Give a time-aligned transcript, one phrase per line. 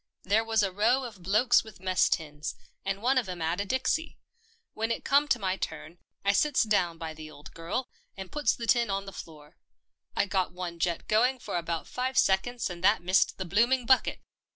[0.23, 3.65] There was a row of blokes with mess tins, and one of 'em 'ad a
[3.65, 4.17] dixie.
[4.73, 8.55] When it come to my turn, I sits down by the old girl, and puts
[8.55, 9.57] the tin on the floor.
[10.15, 14.23] I got one jet going for about five seconds and that missed the blooming bucket.